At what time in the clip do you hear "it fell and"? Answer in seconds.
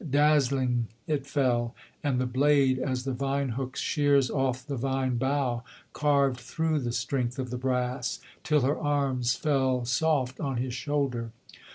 1.05-2.19